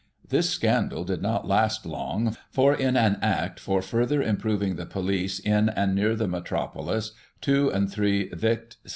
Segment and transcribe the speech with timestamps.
[0.27, 5.37] This sccindal did not last long, for in "an Act for further improving the Police
[5.37, 8.77] in and near the Metropolis," 2 and 3 Vict.